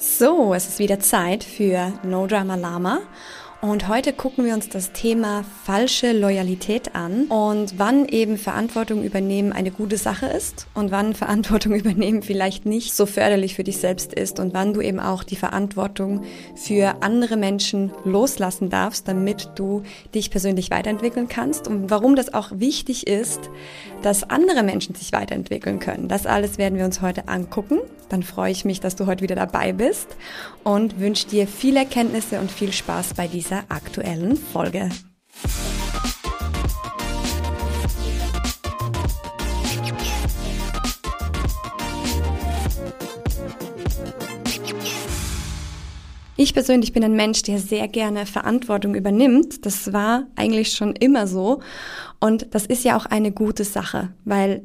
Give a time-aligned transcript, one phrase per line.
[0.00, 3.00] So, es ist wieder Zeit für No Drama Lama.
[3.60, 9.52] Und heute gucken wir uns das Thema falsche Loyalität an und wann eben Verantwortung übernehmen
[9.52, 14.14] eine gute Sache ist und wann Verantwortung übernehmen vielleicht nicht so förderlich für dich selbst
[14.14, 16.22] ist und wann du eben auch die Verantwortung
[16.54, 19.82] für andere Menschen loslassen darfst, damit du
[20.14, 23.40] dich persönlich weiterentwickeln kannst und warum das auch wichtig ist,
[24.02, 26.06] dass andere Menschen sich weiterentwickeln können.
[26.06, 27.80] Das alles werden wir uns heute angucken.
[28.08, 30.16] Dann freue ich mich, dass du heute wieder dabei bist
[30.64, 34.90] und wünsche dir viel Erkenntnisse und viel Spaß bei dieser dieser aktuellen Folge.
[46.36, 49.64] Ich persönlich bin ein Mensch, der sehr gerne Verantwortung übernimmt.
[49.64, 51.62] Das war eigentlich schon immer so.
[52.20, 54.62] Und das ist ja auch eine gute Sache, weil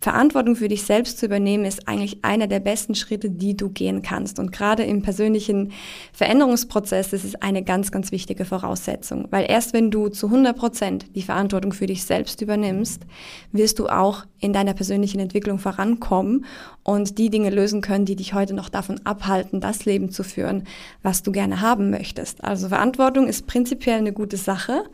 [0.00, 4.02] Verantwortung für dich selbst zu übernehmen, ist eigentlich einer der besten Schritte, die du gehen
[4.02, 4.38] kannst.
[4.38, 5.72] Und gerade im persönlichen
[6.12, 9.26] Veränderungsprozess ist es eine ganz, ganz wichtige Voraussetzung.
[9.30, 13.02] Weil erst wenn du zu 100 Prozent die Verantwortung für dich selbst übernimmst,
[13.50, 16.44] wirst du auch in deiner persönlichen Entwicklung vorankommen
[16.84, 20.64] und die Dinge lösen können, die dich heute noch davon abhalten, das Leben zu führen,
[21.02, 22.44] was du gerne haben möchtest.
[22.44, 24.84] Also Verantwortung ist prinzipiell eine gute Sache.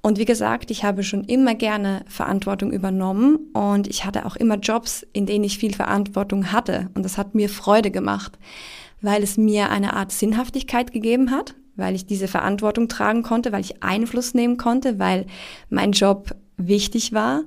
[0.00, 4.56] Und wie gesagt, ich habe schon immer gerne Verantwortung übernommen und ich hatte auch immer
[4.56, 6.90] Jobs, in denen ich viel Verantwortung hatte.
[6.94, 8.38] Und das hat mir Freude gemacht,
[9.00, 13.60] weil es mir eine Art Sinnhaftigkeit gegeben hat, weil ich diese Verantwortung tragen konnte, weil
[13.60, 15.26] ich Einfluss nehmen konnte, weil
[15.68, 17.42] mein Job wichtig war.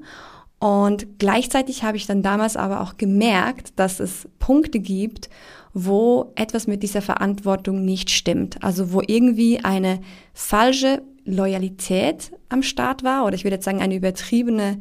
[0.59, 5.29] Und gleichzeitig habe ich dann damals aber auch gemerkt, dass es Punkte gibt,
[5.73, 8.63] wo etwas mit dieser Verantwortung nicht stimmt.
[8.63, 10.01] Also wo irgendwie eine
[10.33, 14.79] falsche Loyalität am Start war oder ich würde jetzt sagen eine übertriebene,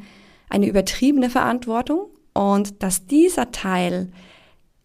[0.49, 4.11] eine übertriebene Verantwortung und dass dieser Teil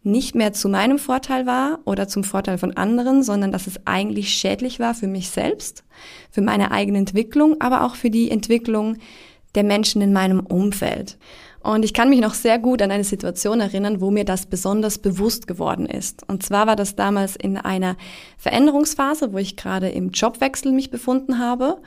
[0.04, 4.30] nicht mehr zu meinem Vorteil war oder zum Vorteil von anderen, sondern dass es eigentlich
[4.30, 5.84] schädlich war für mich selbst,
[6.30, 8.98] für meine eigene Entwicklung, aber auch für die Entwicklung
[9.56, 11.18] der Menschen in meinem Umfeld.
[11.66, 15.00] Und ich kann mich noch sehr gut an eine Situation erinnern, wo mir das besonders
[15.00, 16.22] bewusst geworden ist.
[16.30, 17.98] Und zwar war das damals in einer
[18.38, 21.78] Veränderungsphase, wo ich gerade im Jobwechsel mich befunden habe.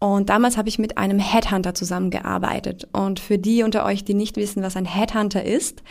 [0.00, 2.86] Und damals habe ich mit einem Headhunter zusammengearbeitet.
[2.92, 5.82] Und für die unter euch, die nicht wissen, was ein Headhunter ist,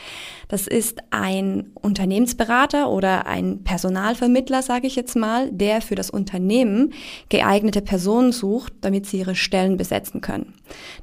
[0.47, 6.93] das ist ein Unternehmensberater oder ein Personalvermittler, sage ich jetzt mal, der für das Unternehmen
[7.27, 10.53] geeignete Personen sucht, damit sie ihre Stellen besetzen können.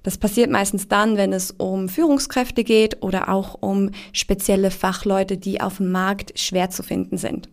[0.03, 5.61] Das passiert meistens dann, wenn es um Führungskräfte geht oder auch um spezielle Fachleute, die
[5.61, 7.51] auf dem Markt schwer zu finden sind.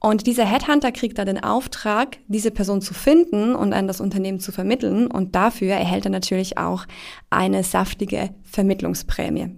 [0.00, 4.40] Und dieser Headhunter kriegt da den Auftrag, diese Person zu finden und an das Unternehmen
[4.40, 5.06] zu vermitteln.
[5.06, 6.86] Und dafür erhält er natürlich auch
[7.28, 9.50] eine saftige Vermittlungsprämie.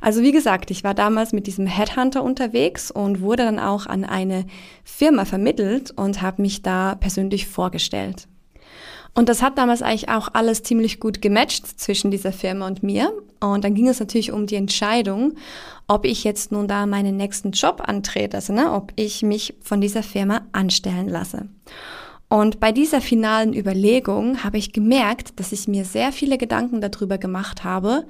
[0.00, 4.04] Also wie gesagt, ich war damals mit diesem Headhunter unterwegs und wurde dann auch an
[4.04, 4.46] eine
[4.84, 8.28] Firma vermittelt und habe mich da persönlich vorgestellt.
[9.14, 13.12] Und das hat damals eigentlich auch alles ziemlich gut gematcht zwischen dieser Firma und mir.
[13.40, 15.34] Und dann ging es natürlich um die Entscheidung,
[15.88, 19.80] ob ich jetzt nun da meinen nächsten Job antrete, also ne, ob ich mich von
[19.80, 21.48] dieser Firma anstellen lasse.
[22.28, 27.18] Und bei dieser finalen Überlegung habe ich gemerkt, dass ich mir sehr viele Gedanken darüber
[27.18, 28.06] gemacht habe,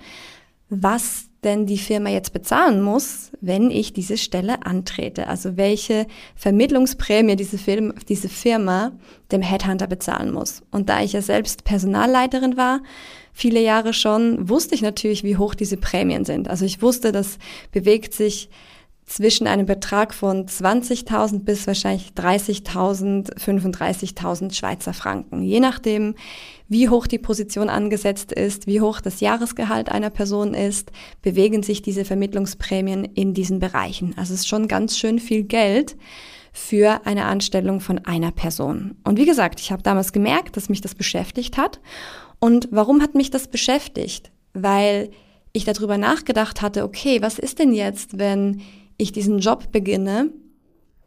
[0.69, 5.27] was denn die Firma jetzt bezahlen muss, wenn ich diese Stelle antrete.
[5.27, 6.07] Also welche
[6.37, 8.93] Vermittlungsprämie diese, Firma, diese Firma
[9.33, 10.63] dem Headhunter bezahlen muss.
[10.71, 12.83] Und da ich ja selbst Personalleiterin war,
[13.33, 16.49] viele Jahre schon, wusste ich natürlich, wie hoch diese Prämien sind.
[16.49, 17.39] Also ich wusste, das
[17.73, 18.51] bewegt sich
[19.11, 25.43] zwischen einem Betrag von 20.000 bis wahrscheinlich 30.000, 35.000 Schweizer Franken.
[25.43, 26.15] Je nachdem,
[26.69, 31.83] wie hoch die Position angesetzt ist, wie hoch das Jahresgehalt einer Person ist, bewegen sich
[31.83, 34.15] diese Vermittlungsprämien in diesen Bereichen.
[34.17, 35.97] Also es ist schon ganz schön viel Geld
[36.53, 38.95] für eine Anstellung von einer Person.
[39.03, 41.81] Und wie gesagt, ich habe damals gemerkt, dass mich das beschäftigt hat.
[42.39, 44.31] Und warum hat mich das beschäftigt?
[44.55, 45.11] Weil
[45.53, 48.63] ich darüber nachgedacht hatte, okay, was ist denn jetzt, wenn
[49.01, 50.31] ich diesen Job beginne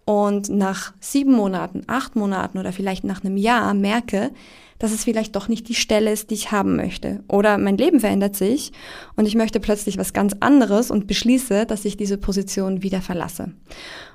[0.06, 4.32] und nach sieben Monaten, acht Monaten oder vielleicht nach einem Jahr merke,
[4.80, 7.24] dass es vielleicht doch nicht die Stelle ist, die ich haben möchte.
[7.30, 8.74] Oder mein Leben verändert sich
[9.16, 13.54] und ich möchte plötzlich was ganz anderes und beschließe, dass ich diese Position wieder verlasse.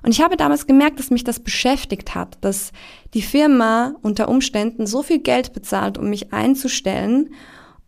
[0.02, 2.72] Und ich habe damals gemerkt, dass mich das beschäftigt hat, dass
[3.14, 7.30] die Firma unter Umständen so viel Geld bezahlt, um mich einzustellen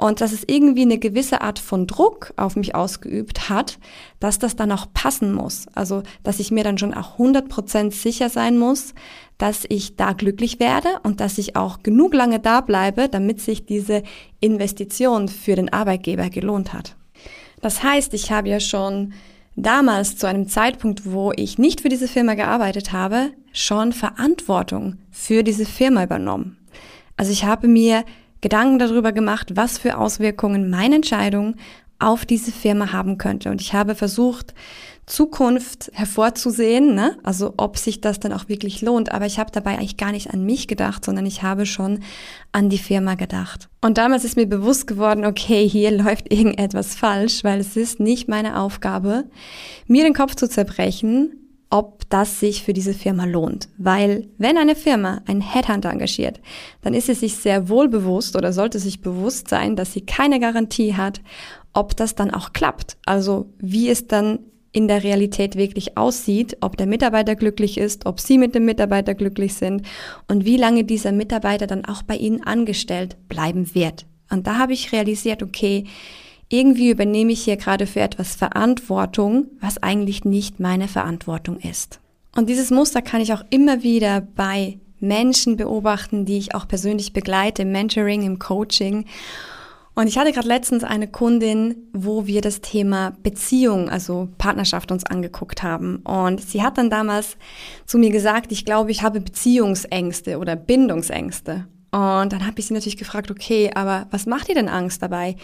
[0.00, 3.78] und dass es irgendwie eine gewisse Art von Druck auf mich ausgeübt hat,
[4.18, 5.66] dass das dann auch passen muss.
[5.74, 8.94] Also, dass ich mir dann schon auch 100% sicher sein muss,
[9.36, 13.66] dass ich da glücklich werde und dass ich auch genug lange da bleibe, damit sich
[13.66, 14.02] diese
[14.40, 16.96] Investition für den Arbeitgeber gelohnt hat.
[17.60, 19.12] Das heißt, ich habe ja schon
[19.54, 25.42] damals zu einem Zeitpunkt, wo ich nicht für diese Firma gearbeitet habe, schon Verantwortung für
[25.42, 26.56] diese Firma übernommen.
[27.18, 28.04] Also ich habe mir
[28.40, 31.56] Gedanken darüber gemacht, was für Auswirkungen meine Entscheidung
[31.98, 33.50] auf diese Firma haben könnte.
[33.50, 34.54] Und ich habe versucht,
[35.06, 37.18] Zukunft hervorzusehen, ne?
[37.24, 39.12] also ob sich das dann auch wirklich lohnt.
[39.12, 42.00] Aber ich habe dabei eigentlich gar nicht an mich gedacht, sondern ich habe schon
[42.52, 43.68] an die Firma gedacht.
[43.80, 48.28] Und damals ist mir bewusst geworden, okay, hier läuft irgendetwas falsch, weil es ist nicht
[48.28, 49.24] meine Aufgabe,
[49.86, 51.39] mir den Kopf zu zerbrechen,
[51.70, 53.68] ob das sich für diese Firma lohnt.
[53.78, 56.40] Weil wenn eine Firma einen Headhunter engagiert,
[56.82, 60.40] dann ist es sich sehr wohl bewusst oder sollte sich bewusst sein, dass sie keine
[60.40, 61.20] Garantie hat,
[61.72, 62.96] ob das dann auch klappt.
[63.06, 64.40] Also wie es dann
[64.72, 69.14] in der Realität wirklich aussieht, ob der Mitarbeiter glücklich ist, ob Sie mit dem Mitarbeiter
[69.14, 69.82] glücklich sind
[70.28, 74.06] und wie lange dieser Mitarbeiter dann auch bei Ihnen angestellt bleiben wird.
[74.30, 75.86] Und da habe ich realisiert, okay,
[76.50, 82.00] irgendwie übernehme ich hier gerade für etwas Verantwortung, was eigentlich nicht meine Verantwortung ist.
[82.36, 87.12] Und dieses Muster kann ich auch immer wieder bei Menschen beobachten, die ich auch persönlich
[87.12, 89.06] begleite, im Mentoring, im Coaching.
[89.94, 95.04] Und ich hatte gerade letztens eine Kundin, wo wir das Thema Beziehung, also Partnerschaft uns
[95.04, 95.96] angeguckt haben.
[95.98, 97.36] Und sie hat dann damals
[97.86, 101.66] zu mir gesagt, ich glaube, ich habe Beziehungsängste oder Bindungsängste.
[101.92, 105.36] Und dann habe ich sie natürlich gefragt, okay, aber was macht dir denn Angst dabei,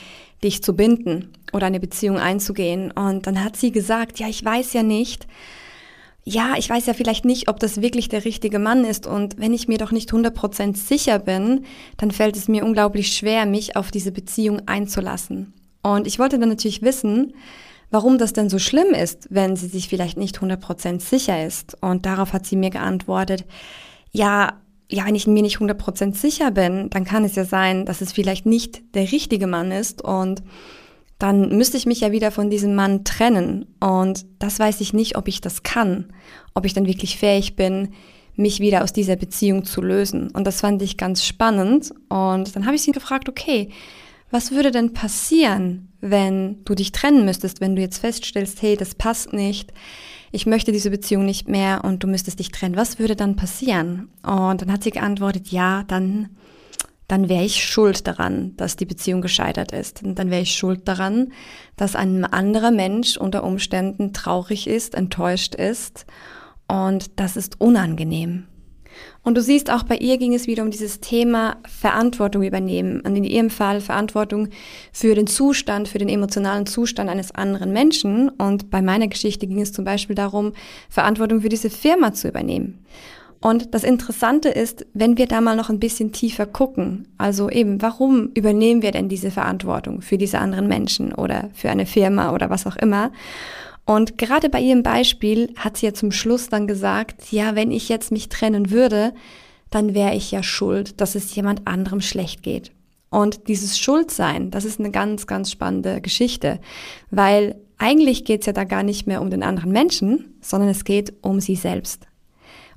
[0.45, 2.93] dich zu binden oder eine Beziehung einzugehen?
[2.93, 5.27] Und dann hat sie gesagt, ja, ich weiß ja nicht,
[6.29, 9.07] ja, ich weiß ja vielleicht nicht, ob das wirklich der richtige Mann ist.
[9.07, 11.65] Und wenn ich mir doch nicht 100% sicher bin,
[11.97, 15.53] dann fällt es mir unglaublich schwer, mich auf diese Beziehung einzulassen.
[15.83, 17.33] Und ich wollte dann natürlich wissen,
[17.91, 21.81] warum das denn so schlimm ist, wenn sie sich vielleicht nicht 100% sicher ist.
[21.81, 23.45] Und darauf hat sie mir geantwortet,
[24.11, 28.01] ja, ja, wenn ich mir nicht 100% sicher bin, dann kann es ja sein, dass
[28.01, 30.43] es vielleicht nicht der richtige Mann ist und
[31.19, 33.75] dann müsste ich mich ja wieder von diesem Mann trennen.
[33.81, 36.13] Und das weiß ich nicht, ob ich das kann,
[36.55, 37.95] ob ich dann wirklich fähig bin,
[38.35, 40.31] mich wieder aus dieser Beziehung zu lösen.
[40.31, 41.91] Und das fand ich ganz spannend.
[42.11, 43.71] Und dann habe ich sie gefragt, okay,
[44.31, 48.95] was würde denn passieren, wenn du dich trennen müsstest, wenn du jetzt feststellst, hey, das
[48.95, 49.73] passt nicht,
[50.33, 52.77] ich möchte diese Beziehung nicht mehr und du müsstest dich trennen.
[52.77, 54.09] Was würde dann passieren?
[54.23, 56.31] Und dann hat sie geantwortet, ja, dann
[57.09, 60.03] dann wäre ich schuld daran, dass die Beziehung gescheitert ist.
[60.03, 61.33] Und dann wäre ich schuld daran,
[61.77, 66.07] dass ein anderer Mensch unter Umständen traurig ist, enttäuscht ist.
[66.67, 68.49] Und das ist unangenehm.
[69.23, 73.01] Und du siehst, auch bei ihr ging es wieder um dieses Thema Verantwortung übernehmen.
[73.01, 74.49] Und in ihrem Fall Verantwortung
[74.93, 78.29] für den Zustand, für den emotionalen Zustand eines anderen Menschen.
[78.29, 80.53] Und bei meiner Geschichte ging es zum Beispiel darum,
[80.89, 82.85] Verantwortung für diese Firma zu übernehmen.
[83.41, 87.83] Und das Interessante ist, wenn wir da mal noch ein bisschen tiefer gucken, also eben,
[87.83, 92.51] warum übernehmen wir denn diese Verantwortung für diese anderen Menschen oder für eine Firma oder
[92.51, 93.13] was auch immer?
[93.87, 97.89] Und gerade bei ihrem Beispiel hat sie ja zum Schluss dann gesagt, ja, wenn ich
[97.89, 99.15] jetzt mich trennen würde,
[99.71, 102.73] dann wäre ich ja schuld, dass es jemand anderem schlecht geht.
[103.09, 106.61] Und dieses Schuldsein, das ist eine ganz, ganz spannende Geschichte,
[107.11, 110.85] weil eigentlich geht es ja da gar nicht mehr um den anderen Menschen, sondern es
[110.85, 112.07] geht um sie selbst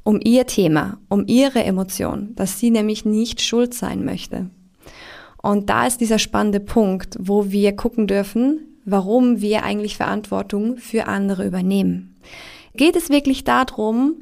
[0.03, 4.49] um ihr Thema, um ihre Emotion, dass sie nämlich nicht schuld sein möchte.
[5.41, 11.07] Und da ist dieser spannende Punkt, wo wir gucken dürfen, warum wir eigentlich Verantwortung für
[11.07, 12.19] andere übernehmen.
[12.75, 14.15] Geht es wirklich darum,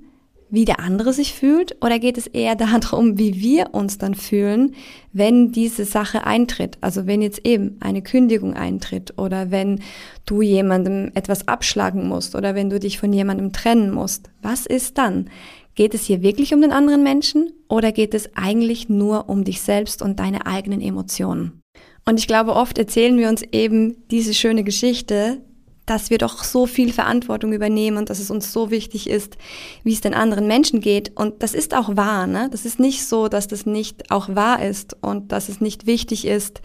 [0.49, 4.75] wie der andere sich fühlt oder geht es eher darum, wie wir uns dann fühlen,
[5.13, 6.77] wenn diese Sache eintritt?
[6.81, 9.81] Also wenn jetzt eben eine Kündigung eintritt oder wenn
[10.25, 14.29] du jemandem etwas abschlagen musst oder wenn du dich von jemandem trennen musst.
[14.41, 15.29] Was ist dann?
[15.75, 19.61] Geht es hier wirklich um den anderen Menschen oder geht es eigentlich nur um dich
[19.61, 21.61] selbst und deine eigenen Emotionen?
[22.07, 25.41] Und ich glaube, oft erzählen wir uns eben diese schöne Geschichte,
[25.85, 29.37] dass wir doch so viel Verantwortung übernehmen und dass es uns so wichtig ist,
[29.83, 31.11] wie es den anderen Menschen geht.
[31.17, 32.47] Und das ist auch wahr, ne?
[32.49, 36.25] Das ist nicht so, dass das nicht auch wahr ist und dass es nicht wichtig
[36.25, 36.61] ist,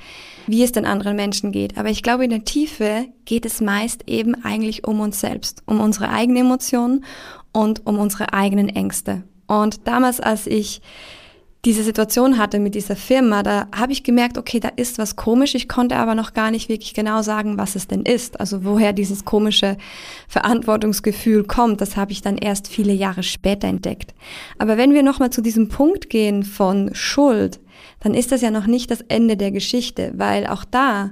[0.47, 1.77] wie es den anderen Menschen geht.
[1.77, 5.81] Aber ich glaube, in der Tiefe geht es meist eben eigentlich um uns selbst, um
[5.81, 7.05] unsere eigenen Emotionen
[7.53, 9.25] und um unsere eigenen Ängste.
[9.49, 10.83] Und damals, als ich
[11.65, 15.55] diese Situation hatte mit dieser Firma, da habe ich gemerkt, okay, da ist was komisch.
[15.55, 18.41] Ich konnte aber noch gar nicht wirklich genau sagen, was es denn ist.
[18.41, 19.77] Also woher dieses komische
[20.27, 24.13] Verantwortungsgefühl kommt, das habe ich dann erst viele Jahre später entdeckt.
[24.59, 27.61] Aber wenn wir nochmal zu diesem Punkt gehen von Schuld,
[28.01, 31.11] dann ist das ja noch nicht das Ende der Geschichte, weil auch da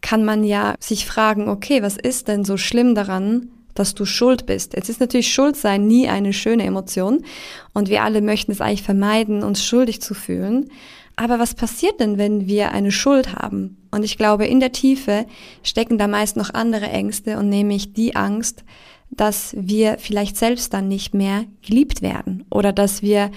[0.00, 4.46] kann man ja sich fragen, okay, was ist denn so schlimm daran, dass du schuld
[4.46, 4.74] bist.
[4.74, 7.24] Jetzt ist natürlich Schuld sein nie eine schöne Emotion
[7.72, 10.70] und wir alle möchten es eigentlich vermeiden, uns schuldig zu fühlen.
[11.16, 13.76] Aber was passiert denn, wenn wir eine Schuld haben?
[13.90, 15.26] Und ich glaube, in der Tiefe
[15.62, 18.64] stecken da meist noch andere Ängste und nämlich die Angst,
[19.10, 23.30] dass wir vielleicht selbst dann nicht mehr geliebt werden oder dass wir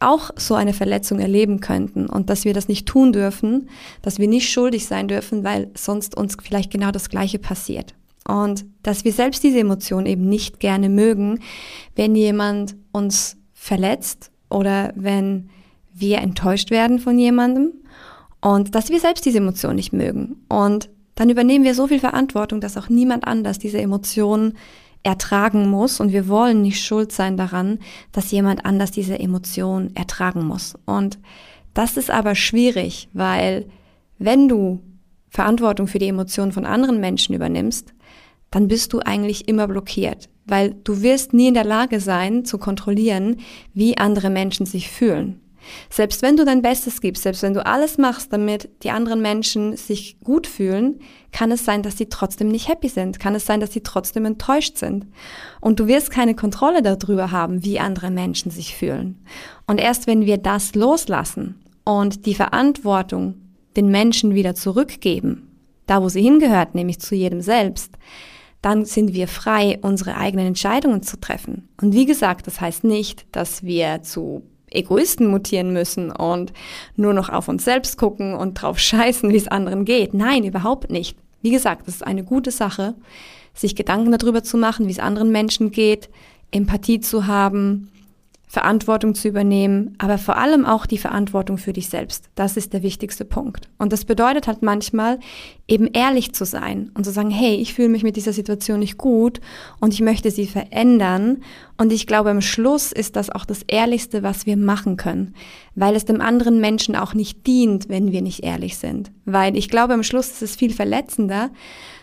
[0.00, 3.68] auch so eine Verletzung erleben könnten und dass wir das nicht tun dürfen,
[4.02, 7.94] dass wir nicht schuldig sein dürfen, weil sonst uns vielleicht genau das Gleiche passiert.
[8.26, 11.40] Und dass wir selbst diese Emotion eben nicht gerne mögen,
[11.96, 15.50] wenn jemand uns verletzt oder wenn
[15.92, 17.72] wir enttäuscht werden von jemandem
[18.40, 20.36] und dass wir selbst diese Emotion nicht mögen.
[20.48, 24.54] Und dann übernehmen wir so viel Verantwortung, dass auch niemand anders diese Emotionen
[25.02, 27.78] ertragen muss und wir wollen nicht schuld sein daran,
[28.12, 30.74] dass jemand anders diese Emotion ertragen muss.
[30.84, 31.18] Und
[31.74, 33.66] das ist aber schwierig, weil
[34.18, 34.80] wenn du
[35.28, 37.94] Verantwortung für die Emotionen von anderen Menschen übernimmst,
[38.50, 42.58] dann bist du eigentlich immer blockiert, weil du wirst nie in der Lage sein zu
[42.58, 43.36] kontrollieren,
[43.74, 45.40] wie andere Menschen sich fühlen.
[45.90, 49.76] Selbst wenn du dein Bestes gibst, selbst wenn du alles machst, damit die anderen Menschen
[49.76, 51.00] sich gut fühlen,
[51.32, 54.24] kann es sein, dass sie trotzdem nicht happy sind, kann es sein, dass sie trotzdem
[54.24, 55.06] enttäuscht sind.
[55.60, 59.22] Und du wirst keine Kontrolle darüber haben, wie andere Menschen sich fühlen.
[59.66, 63.34] Und erst wenn wir das loslassen und die Verantwortung
[63.76, 65.48] den Menschen wieder zurückgeben,
[65.86, 67.92] da wo sie hingehört, nämlich zu jedem selbst,
[68.62, 71.68] dann sind wir frei, unsere eigenen Entscheidungen zu treffen.
[71.80, 76.52] Und wie gesagt, das heißt nicht, dass wir zu Egoisten mutieren müssen und
[76.96, 80.14] nur noch auf uns selbst gucken und drauf scheißen, wie es anderen geht.
[80.14, 81.16] Nein, überhaupt nicht.
[81.42, 82.94] Wie gesagt, das ist eine gute Sache,
[83.54, 86.10] sich Gedanken darüber zu machen, wie es anderen Menschen geht,
[86.50, 87.90] Empathie zu haben,
[88.50, 92.30] Verantwortung zu übernehmen, aber vor allem auch die Verantwortung für dich selbst.
[92.34, 93.68] Das ist der wichtigste Punkt.
[93.78, 95.20] Und das bedeutet halt manchmal
[95.68, 98.98] eben ehrlich zu sein und zu sagen, hey, ich fühle mich mit dieser Situation nicht
[98.98, 99.40] gut
[99.78, 101.44] und ich möchte sie verändern.
[101.78, 105.36] Und ich glaube, am Schluss ist das auch das Ehrlichste, was wir machen können,
[105.76, 109.12] weil es dem anderen Menschen auch nicht dient, wenn wir nicht ehrlich sind.
[109.26, 111.50] Weil ich glaube, am Schluss ist es viel verletzender,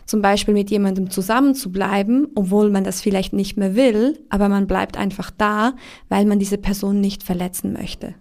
[0.08, 4.50] zum Beispiel mit jemandem zusammen zu bleiben, obwohl man das vielleicht nicht mehr will, aber
[4.50, 5.76] man bleibt einfach da,
[6.10, 8.16] weil man diese Person nicht verletzen möchte.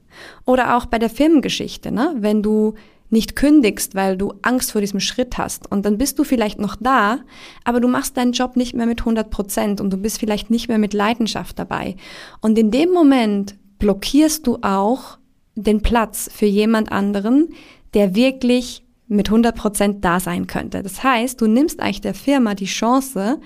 [0.45, 2.15] Oder auch bei der Firmengeschichte, ne?
[2.19, 2.75] wenn du
[3.09, 5.71] nicht kündigst, weil du Angst vor diesem Schritt hast.
[5.71, 7.21] Und dann bist du vielleicht noch da,
[7.65, 10.69] aber du machst deinen Job nicht mehr mit 100 Prozent und du bist vielleicht nicht
[10.69, 11.95] mehr mit Leidenschaft dabei.
[12.41, 15.19] Und in dem Moment blockierst du auch
[15.55, 17.51] den Platz für jemand anderen,
[17.95, 20.83] der wirklich mit 100% da sein könnte.
[20.83, 23.41] Das heißt, du nimmst eigentlich der Firma die Chance,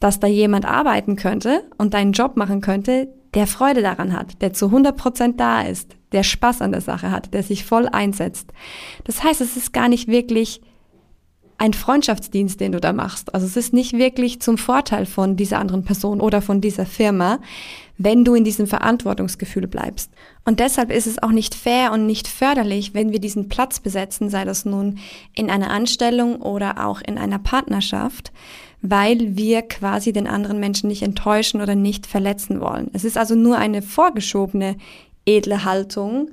[0.00, 4.52] dass da jemand arbeiten könnte und deinen Job machen könnte, der Freude daran hat, der
[4.52, 8.52] zu 100% da ist, der Spaß an der Sache hat, der sich voll einsetzt.
[9.04, 10.60] Das heißt, es ist gar nicht wirklich
[11.62, 13.32] ein Freundschaftsdienst, den du da machst.
[13.36, 17.38] Also es ist nicht wirklich zum Vorteil von dieser anderen Person oder von dieser Firma,
[17.98, 20.10] wenn du in diesem Verantwortungsgefühl bleibst.
[20.44, 24.28] Und deshalb ist es auch nicht fair und nicht förderlich, wenn wir diesen Platz besetzen,
[24.28, 24.98] sei das nun
[25.36, 28.32] in einer Anstellung oder auch in einer Partnerschaft,
[28.80, 32.90] weil wir quasi den anderen Menschen nicht enttäuschen oder nicht verletzen wollen.
[32.92, 34.74] Es ist also nur eine vorgeschobene
[35.26, 36.30] edle Haltung,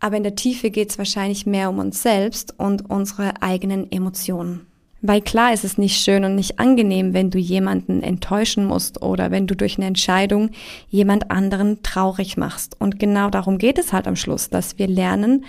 [0.00, 4.66] aber in der Tiefe geht es wahrscheinlich mehr um uns selbst und unsere eigenen Emotionen.
[5.04, 9.32] Weil klar ist es nicht schön und nicht angenehm, wenn du jemanden enttäuschen musst oder
[9.32, 10.50] wenn du durch eine Entscheidung
[10.88, 12.76] jemand anderen traurig machst.
[12.78, 15.44] Und genau darum geht es halt am Schluss, dass wir lernen,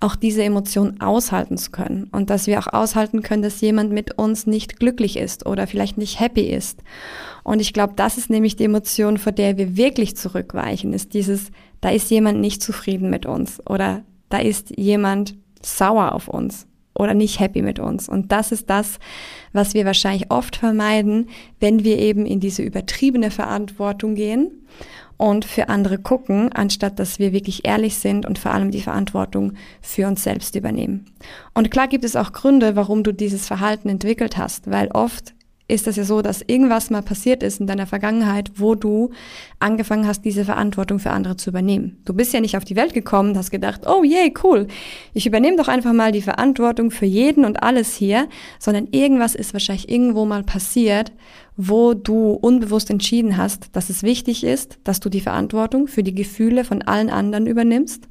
[0.00, 4.16] auch diese Emotion aushalten zu können und dass wir auch aushalten können, dass jemand mit
[4.18, 6.82] uns nicht glücklich ist oder vielleicht nicht happy ist.
[7.42, 11.50] Und ich glaube, das ist nämlich die Emotion, vor der wir wirklich zurückweichen, ist dieses,
[11.82, 17.14] da ist jemand nicht zufrieden mit uns oder da ist jemand sauer auf uns oder
[17.14, 18.08] nicht happy mit uns.
[18.08, 18.98] Und das ist das,
[19.52, 21.28] was wir wahrscheinlich oft vermeiden,
[21.60, 24.50] wenn wir eben in diese übertriebene Verantwortung gehen
[25.16, 29.54] und für andere gucken, anstatt dass wir wirklich ehrlich sind und vor allem die Verantwortung
[29.80, 31.06] für uns selbst übernehmen.
[31.54, 35.34] Und klar gibt es auch Gründe, warum du dieses Verhalten entwickelt hast, weil oft
[35.66, 39.10] ist das ja so, dass irgendwas mal passiert ist in deiner Vergangenheit, wo du
[39.60, 42.02] angefangen hast, diese Verantwortung für andere zu übernehmen.
[42.04, 44.66] Du bist ja nicht auf die Welt gekommen, hast gedacht, oh yay, cool,
[45.14, 48.28] ich übernehme doch einfach mal die Verantwortung für jeden und alles hier,
[48.58, 51.12] sondern irgendwas ist wahrscheinlich irgendwo mal passiert,
[51.56, 56.14] wo du unbewusst entschieden hast, dass es wichtig ist, dass du die Verantwortung für die
[56.14, 58.08] Gefühle von allen anderen übernimmst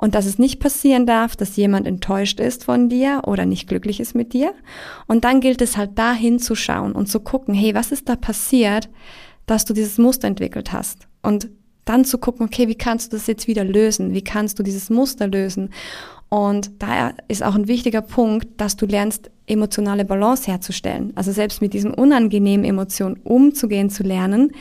[0.00, 4.00] und dass es nicht passieren darf, dass jemand enttäuscht ist von dir oder nicht glücklich
[4.00, 4.54] ist mit dir.
[5.06, 8.88] Und dann gilt es halt da hinzuschauen und zu gucken, hey, was ist da passiert,
[9.44, 11.06] dass du dieses Muster entwickelt hast?
[11.20, 11.50] Und
[11.84, 14.14] dann zu gucken, okay, wie kannst du das jetzt wieder lösen?
[14.14, 15.68] Wie kannst du dieses Muster lösen?
[16.30, 21.12] Und da ist auch ein wichtiger Punkt, dass du lernst, emotionale Balance herzustellen.
[21.14, 24.52] Also selbst mit diesen unangenehmen Emotionen umzugehen zu lernen,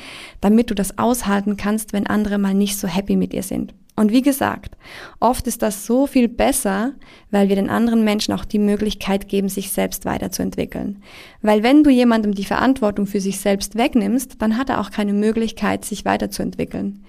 [0.41, 3.73] damit du das aushalten kannst, wenn andere mal nicht so happy mit dir sind.
[3.99, 4.77] Und wie gesagt,
[5.19, 6.93] oft ist das so viel besser,
[7.31, 11.03] weil wir den anderen Menschen auch die Möglichkeit geben, sich selbst weiterzuentwickeln.
[11.41, 15.11] Weil wenn du jemandem die Verantwortung für sich selbst wegnimmst, dann hat er auch keine
[15.11, 17.03] Möglichkeit, sich weiterzuentwickeln.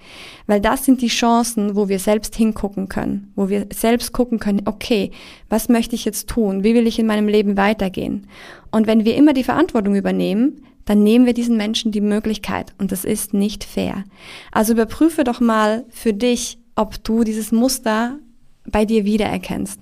[0.47, 4.63] Weil das sind die Chancen, wo wir selbst hingucken können, wo wir selbst gucken können,
[4.65, 5.11] okay,
[5.47, 6.65] was möchte ich jetzt tun?
[6.65, 8.27] Wie will ich in meinem Leben weitergehen?
[8.69, 12.91] Und wenn wir immer die Verantwortung übernehmen, dann nehmen wir diesen Menschen die Möglichkeit und
[12.91, 14.03] das ist nicht fair.
[14.51, 18.17] Also überprüfe doch mal für dich, ob du dieses Muster
[18.65, 19.79] bei dir wiedererkennst.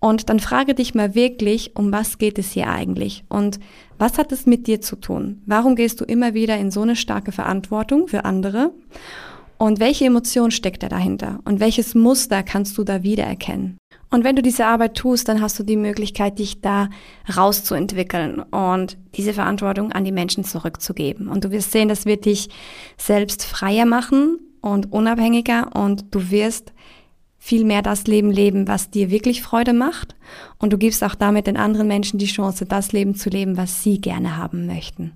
[0.00, 3.24] Und dann frage dich mal wirklich, um was geht es hier eigentlich?
[3.30, 3.58] Und
[3.96, 5.42] was hat es mit dir zu tun?
[5.46, 8.74] Warum gehst du immer wieder in so eine starke Verantwortung für andere?
[9.56, 11.38] Und welche Emotion steckt da dahinter?
[11.46, 13.78] Und welches Muster kannst du da wiedererkennen?
[14.10, 16.90] Und wenn du diese Arbeit tust, dann hast du die Möglichkeit, dich da
[17.34, 21.28] rauszuentwickeln und diese Verantwortung an die Menschen zurückzugeben.
[21.28, 22.50] Und du wirst sehen, das wird dich
[22.98, 26.72] selbst freier machen und unabhängiger und du wirst
[27.36, 30.16] viel mehr das Leben leben, was dir wirklich Freude macht.
[30.58, 33.82] Und du gibst auch damit den anderen Menschen die Chance, das Leben zu leben, was
[33.82, 35.12] sie gerne haben möchten.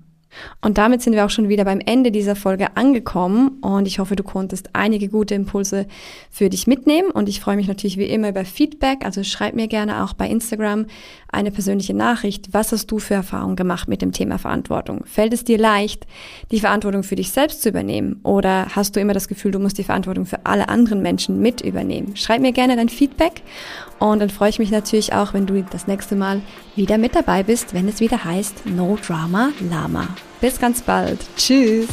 [0.61, 4.15] Und damit sind wir auch schon wieder beim Ende dieser Folge angekommen und ich hoffe,
[4.15, 5.87] du konntest einige gute Impulse
[6.29, 9.67] für dich mitnehmen und ich freue mich natürlich wie immer über Feedback, also schreib mir
[9.67, 10.85] gerne auch bei Instagram
[11.31, 12.53] eine persönliche Nachricht.
[12.53, 15.03] Was hast du für Erfahrungen gemacht mit dem Thema Verantwortung?
[15.05, 16.05] Fällt es dir leicht,
[16.51, 19.77] die Verantwortung für dich selbst zu übernehmen oder hast du immer das Gefühl, du musst
[19.77, 22.15] die Verantwortung für alle anderen Menschen mit übernehmen?
[22.15, 23.41] Schreib mir gerne dein Feedback
[23.99, 26.41] und dann freue ich mich natürlich auch, wenn du das nächste Mal
[26.75, 30.07] wieder mit dabei bist, wenn es wieder heißt No Drama Lama.
[30.41, 31.19] Bis ganz bald.
[31.35, 31.87] Tschüss.